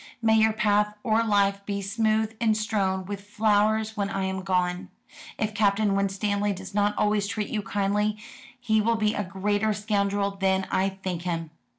"May 0.19 0.37
your 0.37 0.51
path 0.51 0.95
of 1.05 1.27
life 1.27 1.63
be 1.67 1.79
smooth 1.79 2.35
and 2.41 2.57
strewn 2.57 3.05
with 3.05 3.21
flowers 3.21 3.95
when 3.95 4.09
I 4.09 4.23
am 4.23 4.41
gone. 4.41 4.89
If 5.37 5.53
Captain 5.53 5.95
Winstanley 5.95 6.53
does 6.53 6.73
not 6.73 6.97
always 6.97 7.27
treat 7.27 7.49
you 7.49 7.61
kindly, 7.61 8.17
he 8.59 8.81
will 8.81 8.95
be 8.95 9.13
a 9.13 9.23
greater 9.23 9.73
scoundrel 9.75 10.31
than 10.31 10.65
I 10.71 10.89
think 10.89 11.21
him. 11.21 11.51